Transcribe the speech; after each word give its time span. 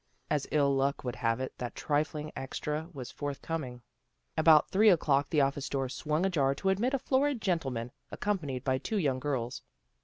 As 0.31 0.47
ill 0.51 0.75
luck 0.75 1.03
would 1.03 1.15
have 1.17 1.39
it, 1.39 1.53
that 1.59 1.75
trifling 1.75 2.31
extra 2.35 2.89
was 2.91 3.11
forthcoming. 3.11 3.83
About 4.35 4.67
three 4.71 4.89
o'clock 4.89 5.29
the 5.29 5.41
office 5.41 5.69
door 5.69 5.89
swung 5.89 6.25
ajar 6.25 6.55
to 6.55 6.69
admit 6.69 6.95
a 6.95 6.97
florid 6.97 7.39
gentleman, 7.39 7.91
accompanied 8.09 8.63
by 8.63 8.79
two 8.79 8.97
"young 8.97 9.19
girls. 9.19 9.61